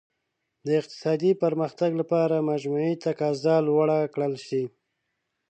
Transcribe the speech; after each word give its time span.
د 0.65 0.67
اقتصادي 0.79 1.31
پرمختګ 1.43 1.91
لپاره 2.01 2.47
مجموعي 2.51 2.93
تقاضا 3.05 3.55
لوړه 3.67 3.99
کړل 4.13 4.33
شي. 4.47 4.63